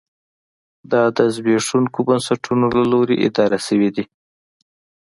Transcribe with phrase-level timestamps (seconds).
[0.91, 4.05] دا د زبېښونکو بنسټونو له لوري اداره شوې دي.